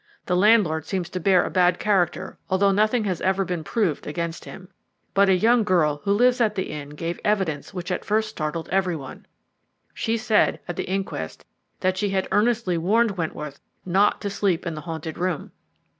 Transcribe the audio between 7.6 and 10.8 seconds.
which at first startled every one. She said at